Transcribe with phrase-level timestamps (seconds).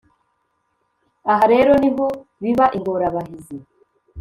[1.31, 2.05] Aha rero ni ho
[2.41, 3.57] biba ingorabahizi